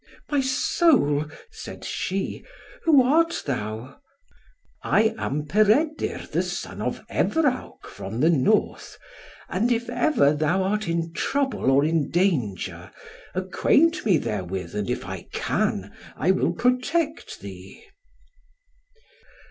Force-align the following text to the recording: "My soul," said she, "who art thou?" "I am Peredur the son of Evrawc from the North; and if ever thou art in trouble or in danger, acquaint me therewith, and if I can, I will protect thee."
"My 0.31 0.41
soul," 0.41 1.25
said 1.51 1.85
she, 1.85 2.43
"who 2.85 3.03
art 3.03 3.43
thou?" 3.45 3.99
"I 4.81 5.13
am 5.19 5.45
Peredur 5.45 6.25
the 6.31 6.41
son 6.41 6.81
of 6.81 7.05
Evrawc 7.07 7.85
from 7.85 8.19
the 8.19 8.31
North; 8.31 8.97
and 9.47 9.71
if 9.71 9.91
ever 9.91 10.33
thou 10.33 10.63
art 10.63 10.87
in 10.87 11.13
trouble 11.13 11.69
or 11.69 11.85
in 11.85 12.09
danger, 12.09 12.89
acquaint 13.35 14.03
me 14.03 14.17
therewith, 14.17 14.73
and 14.73 14.89
if 14.89 15.05
I 15.05 15.27
can, 15.33 15.93
I 16.17 16.31
will 16.31 16.53
protect 16.53 17.41
thee." 17.41 17.85